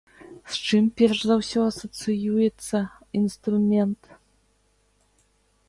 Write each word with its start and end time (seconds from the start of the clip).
З 0.53 0.61
чым 0.67 0.85
перш 1.01 1.19
за 1.31 1.35
ўсё 1.41 1.59
асацыюецца 1.71 2.77
інструмент? 3.21 4.01